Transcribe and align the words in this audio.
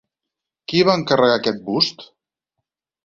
Qui 0.71 0.79
va 0.87 0.95
encarregar 1.01 1.37
aquest 1.41 1.61
bust? 1.67 2.03